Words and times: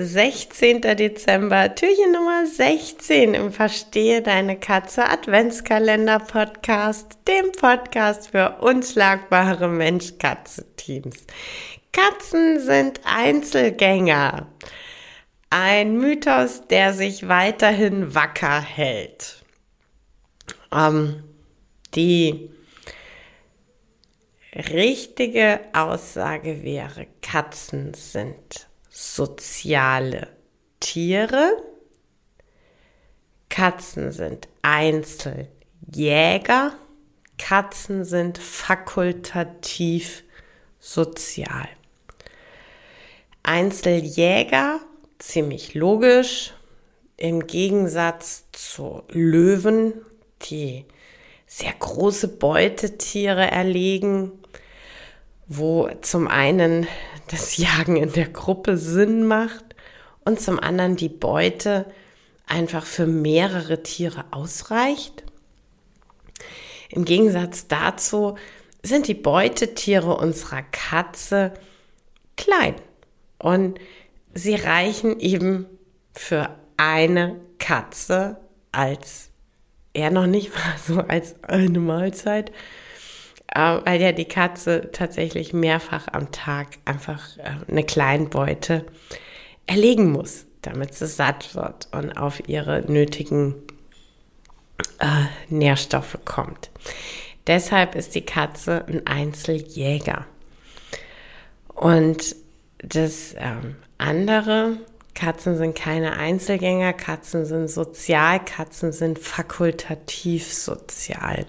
16. 0.00 0.80
Dezember, 0.80 1.74
Türchen 1.74 2.12
Nummer 2.12 2.46
16 2.46 3.34
im 3.34 3.52
Verstehe 3.52 4.22
deine 4.22 4.56
Katze 4.56 5.04
Adventskalender 5.08 6.20
Podcast, 6.20 7.18
dem 7.26 7.50
Podcast 7.50 8.30
für 8.30 8.58
unschlagbare 8.60 9.66
Mensch-Katze-Teams. 9.66 11.26
Katzen 11.92 12.60
sind 12.60 13.00
Einzelgänger. 13.04 14.46
Ein 15.50 15.96
Mythos, 15.96 16.68
der 16.68 16.92
sich 16.94 17.26
weiterhin 17.26 18.14
wacker 18.14 18.60
hält. 18.60 19.42
Ähm, 20.72 21.24
die 21.96 22.50
richtige 24.54 25.58
Aussage 25.72 26.62
wäre, 26.62 27.08
Katzen 27.20 27.94
sind 27.94 28.67
soziale 28.98 30.28
Tiere. 30.80 31.52
Katzen 33.48 34.10
sind 34.10 34.48
Einzeljäger. 34.62 36.72
Katzen 37.38 38.04
sind 38.04 38.38
fakultativ 38.38 40.24
sozial. 40.80 41.68
Einzeljäger, 43.44 44.80
ziemlich 45.20 45.74
logisch, 45.74 46.54
im 47.16 47.46
Gegensatz 47.46 48.46
zu 48.50 49.04
Löwen, 49.10 49.92
die 50.42 50.86
sehr 51.46 51.74
große 51.78 52.26
Beutetiere 52.26 53.48
erlegen, 53.48 54.32
wo 55.48 55.88
zum 56.02 56.28
einen 56.28 56.86
das 57.28 57.56
Jagen 57.56 57.96
in 57.96 58.12
der 58.12 58.28
Gruppe 58.28 58.76
Sinn 58.76 59.26
macht 59.26 59.64
und 60.24 60.40
zum 60.40 60.58
anderen 60.58 60.96
die 60.96 61.08
Beute 61.08 61.86
einfach 62.46 62.84
für 62.84 63.06
mehrere 63.06 63.82
Tiere 63.82 64.24
ausreicht. 64.30 65.24
Im 66.90 67.04
Gegensatz 67.04 67.66
dazu 67.66 68.36
sind 68.82 69.08
die 69.08 69.14
Beutetiere 69.14 70.16
unserer 70.16 70.62
Katze 70.62 71.52
klein 72.36 72.76
und 73.38 73.78
sie 74.34 74.54
reichen 74.54 75.18
eben 75.18 75.66
für 76.12 76.50
eine 76.76 77.36
Katze 77.58 78.36
als 78.72 79.30
eher 79.92 80.10
noch 80.10 80.26
nicht 80.26 80.52
mal 80.54 80.76
so 80.86 81.00
als 81.00 81.42
eine 81.42 81.78
Mahlzeit, 81.80 82.52
äh, 83.54 83.78
weil 83.84 84.00
ja 84.00 84.12
die 84.12 84.26
Katze 84.26 84.90
tatsächlich 84.92 85.52
mehrfach 85.52 86.08
am 86.12 86.30
Tag 86.32 86.68
einfach 86.84 87.36
äh, 87.38 87.70
eine 87.70 87.84
Kleinbeute 87.84 88.84
erlegen 89.66 90.10
muss, 90.10 90.46
damit 90.62 90.94
sie 90.94 91.06
satt 91.06 91.54
wird 91.54 91.88
und 91.92 92.12
auf 92.12 92.48
ihre 92.48 92.82
nötigen 92.90 93.54
äh, 94.98 95.26
Nährstoffe 95.48 96.18
kommt. 96.24 96.70
Deshalb 97.46 97.94
ist 97.94 98.14
die 98.14 98.26
Katze 98.26 98.84
ein 98.86 99.06
Einzeljäger. 99.06 100.26
Und 101.74 102.36
das 102.78 103.34
ähm, 103.38 103.76
andere, 103.96 104.76
Katzen 105.14 105.56
sind 105.56 105.74
keine 105.74 106.16
Einzelgänger, 106.16 106.92
Katzen 106.92 107.46
sind 107.46 107.68
sozial, 107.68 108.44
Katzen 108.44 108.92
sind 108.92 109.18
fakultativ 109.18 110.52
sozial. 110.52 111.46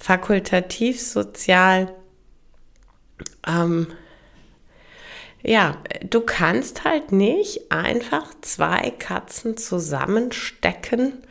Fakultativ 0.00 0.98
sozial, 0.98 1.94
ähm, 3.46 3.86
ja, 5.42 5.76
du 6.08 6.22
kannst 6.22 6.84
halt 6.84 7.12
nicht 7.12 7.70
einfach 7.70 8.32
zwei 8.40 8.90
Katzen 8.98 9.58
zusammenstecken 9.58 11.22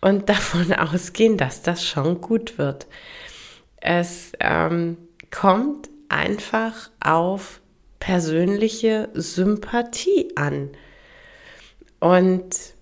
und 0.00 0.28
davon 0.30 0.72
ausgehen, 0.72 1.36
dass 1.36 1.60
das 1.60 1.84
schon 1.84 2.22
gut 2.22 2.56
wird. 2.56 2.86
Es 3.82 4.32
ähm, 4.40 4.96
kommt 5.30 5.90
einfach 6.08 6.90
auf 7.00 7.60
persönliche 8.00 9.10
Sympathie 9.12 10.32
an. 10.36 10.70
Und 12.00 12.77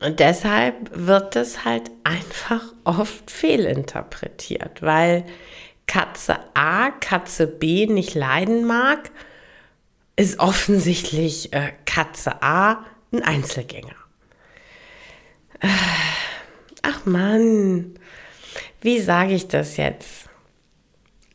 deshalb 0.00 0.90
wird 0.92 1.36
es 1.36 1.64
halt 1.64 1.90
einfach 2.04 2.62
oft 2.84 3.30
fehlinterpretiert, 3.30 4.82
weil 4.82 5.24
Katze 5.86 6.38
A 6.54 6.90
Katze 6.90 7.46
B 7.46 7.86
nicht 7.86 8.14
leiden 8.14 8.64
mag, 8.64 9.10
ist 10.16 10.38
offensichtlich 10.38 11.52
äh, 11.52 11.72
Katze 11.84 12.42
A 12.42 12.84
ein 13.12 13.22
Einzelgänger. 13.22 13.96
Ach 16.82 17.04
Mann, 17.04 17.94
wie 18.80 19.00
sage 19.00 19.34
ich 19.34 19.48
das 19.48 19.76
jetzt? 19.76 20.28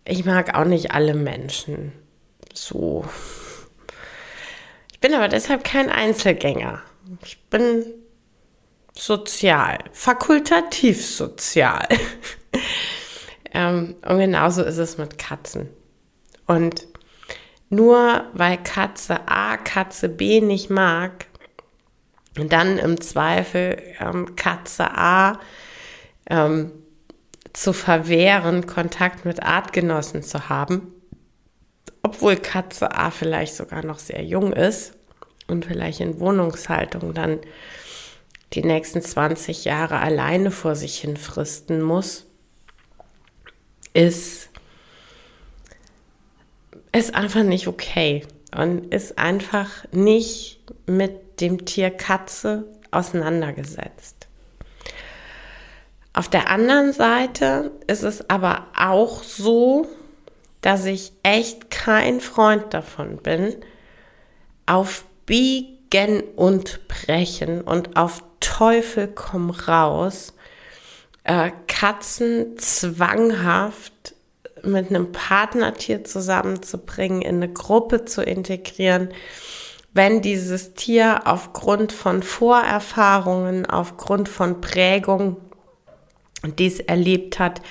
Ich 0.05 0.25
mag 0.25 0.55
auch 0.57 0.65
nicht 0.65 0.91
alle 0.91 1.15
Menschen 1.15 1.91
so. 2.53 3.05
Ich 4.91 4.99
bin 4.99 5.13
aber 5.13 5.27
deshalb 5.27 5.63
kein 5.63 5.89
Einzelgänger. 5.89 6.81
Ich 7.23 7.39
bin 7.49 7.85
sozial, 8.97 9.79
fakultativ 9.91 11.05
sozial. 11.05 11.87
ähm, 13.53 13.95
und 14.07 14.19
genauso 14.19 14.63
ist 14.63 14.77
es 14.77 14.97
mit 14.97 15.17
Katzen. 15.17 15.69
Und 16.47 16.87
nur 17.69 18.25
weil 18.33 18.57
Katze 18.57 19.27
A 19.27 19.57
Katze 19.57 20.09
B 20.09 20.41
nicht 20.41 20.69
mag, 20.69 21.27
dann 22.35 22.77
im 22.77 22.99
Zweifel 23.01 23.81
ähm, 23.99 24.35
Katze 24.35 24.91
A 24.97 25.39
ähm, 26.29 26.71
zu 27.53 27.73
verwehren, 27.73 28.67
Kontakt 28.67 29.25
mit 29.25 29.41
Artgenossen 29.41 30.21
zu 30.21 30.49
haben, 30.49 30.93
obwohl 32.03 32.35
Katze 32.35 32.91
A 32.91 33.09
vielleicht 33.09 33.55
sogar 33.55 33.83
noch 33.83 33.99
sehr 33.99 34.23
jung 34.23 34.51
ist 34.51 34.93
und 35.47 35.65
vielleicht 35.65 36.01
in 36.01 36.19
Wohnungshaltung 36.19 37.13
dann 37.13 37.39
die 38.55 38.63
nächsten 38.63 39.01
20 39.01 39.65
Jahre 39.65 39.99
alleine 39.99 40.49
vor 40.51 40.75
sich 40.75 40.97
hin 40.99 41.17
fristen 41.17 41.81
muss, 41.81 42.25
ist, 43.93 44.49
ist 46.91 47.15
einfach 47.15 47.43
nicht 47.43 47.67
okay 47.67 48.25
und 48.55 48.93
ist 48.93 49.17
einfach 49.17 49.69
nicht 49.91 50.61
mit 50.85 51.41
dem 51.41 51.65
Tier 51.65 51.91
Katze 51.91 52.65
auseinandergesetzt. 52.91 54.27
Auf 56.13 56.29
der 56.29 56.49
anderen 56.49 56.93
Seite 56.93 57.71
ist 57.87 58.03
es 58.03 58.29
aber 58.29 58.67
auch 58.77 59.21
so, 59.23 59.85
dass 60.61 60.85
ich 60.85 61.11
echt 61.23 61.69
kein 61.69 62.21
Freund 62.21 62.73
davon 62.73 63.17
bin, 63.17 63.53
auf 64.65 65.03
Biegen 65.25 65.74
und 66.35 66.87
Brechen 66.87 67.61
und 67.61 67.95
auf 67.95 68.23
Teufel 68.39 69.07
komm 69.07 69.49
raus, 69.49 70.33
äh, 71.23 71.51
Katzen 71.67 72.57
zwanghaft 72.57 74.15
mit 74.63 74.89
einem 74.89 75.11
Partnertier 75.11 76.03
zusammenzubringen, 76.03 77.21
in 77.21 77.37
eine 77.37 77.51
Gruppe 77.51 78.05
zu 78.05 78.23
integrieren, 78.23 79.09
wenn 79.93 80.21
dieses 80.21 80.73
Tier 80.73 81.21
aufgrund 81.25 81.93
von 81.93 82.23
Vorerfahrungen, 82.23 83.65
aufgrund 83.65 84.27
von 84.27 84.59
Prägung, 84.59 85.37
dies 86.59 86.79
erlebt 86.79 87.39
hat, 87.39 87.61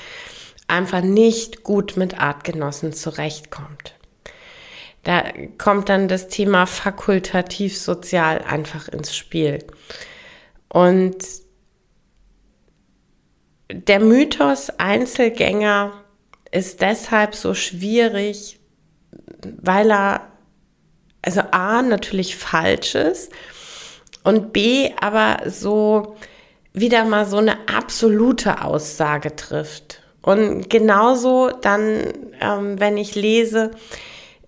einfach 0.66 1.02
nicht 1.02 1.62
gut 1.62 1.96
mit 1.96 2.18
Artgenossen 2.18 2.92
zurechtkommt. 2.92 3.94
Da 5.04 5.22
kommt 5.58 5.88
dann 5.88 6.08
das 6.08 6.28
Thema 6.28 6.66
fakultativ 6.66 7.78
sozial 7.78 8.38
einfach 8.38 8.88
ins 8.88 9.14
Spiel. 9.14 9.58
Und 10.68 11.16
der 13.70 14.00
Mythos 14.00 14.70
Einzelgänger 14.78 15.92
ist 16.50 16.80
deshalb 16.80 17.34
so 17.34 17.54
schwierig, 17.54 18.58
weil 19.62 19.90
er 19.90 20.32
also 21.22 21.40
A, 21.50 21.82
natürlich 21.82 22.36
Falsches 22.36 23.30
und 24.24 24.52
B, 24.52 24.90
aber 25.00 25.48
so 25.48 26.16
wieder 26.72 27.04
mal 27.04 27.24
so 27.24 27.38
eine 27.38 27.68
absolute 27.68 28.62
Aussage 28.62 29.34
trifft. 29.36 30.02
Und 30.22 30.68
genauso 30.68 31.50
dann, 31.50 32.12
ähm, 32.40 32.80
wenn 32.80 32.96
ich 32.96 33.14
lese, 33.14 33.70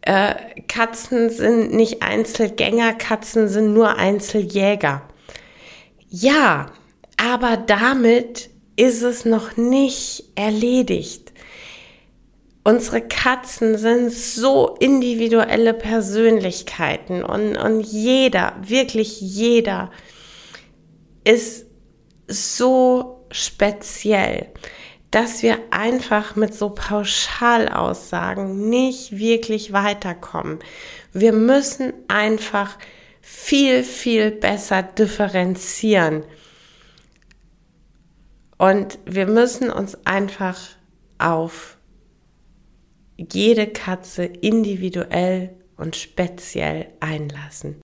äh, 0.06 0.34
Katzen 0.68 1.30
sind 1.30 1.72
nicht 1.72 2.02
Einzelgänger, 2.02 2.94
Katzen 2.94 3.48
sind 3.48 3.74
nur 3.74 3.96
Einzeljäger. 3.96 5.02
Ja, 6.08 6.72
aber 7.16 7.56
damit 7.56 8.50
ist 8.76 9.02
es 9.02 9.24
noch 9.24 9.56
nicht 9.56 10.24
erledigt. 10.34 11.32
unsere 12.66 13.00
Katzen 13.00 13.78
sind 13.78 14.12
so 14.12 14.74
individuelle 14.80 15.72
Persönlichkeiten 15.72 17.22
und, 17.22 17.56
und 17.56 17.80
jeder, 17.80 18.54
wirklich 18.60 19.20
jeder 19.20 19.92
ist 21.22 21.66
so 22.26 23.24
speziell, 23.30 24.48
dass 25.16 25.42
wir 25.42 25.58
einfach 25.70 26.36
mit 26.36 26.52
so 26.52 26.68
Pauschalaussagen 26.68 28.68
nicht 28.68 29.16
wirklich 29.16 29.72
weiterkommen. 29.72 30.58
Wir 31.14 31.32
müssen 31.32 31.94
einfach 32.06 32.76
viel, 33.22 33.82
viel 33.82 34.30
besser 34.30 34.82
differenzieren. 34.82 36.22
Und 38.58 38.98
wir 39.06 39.26
müssen 39.26 39.70
uns 39.70 39.96
einfach 40.04 40.60
auf 41.16 41.78
jede 43.16 43.68
Katze 43.68 44.24
individuell 44.24 45.56
und 45.78 45.96
speziell 45.96 46.88
einlassen. 47.00 47.80